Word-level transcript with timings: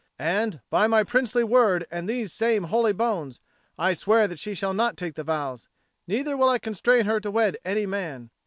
And 0.17 0.61
by 0.71 0.87
my 0.87 1.03
princely 1.03 1.43
word 1.43 1.85
and 1.91 2.09
these 2.09 2.33
same 2.33 2.63
holy 2.63 2.91
bones, 2.91 3.39
I 3.77 3.93
swear 3.93 4.27
that 4.29 4.39
she 4.39 4.55
shall 4.55 4.73
not 4.73 4.97
take 4.97 5.13
the 5.13 5.23
vows, 5.23 5.67
neither 6.07 6.35
will 6.35 6.49
I 6.49 6.57
constrain 6.57 7.05
her 7.05 7.19
to 7.19 7.29
wed 7.29 7.57
any 7.63 7.85
man." 7.85 8.31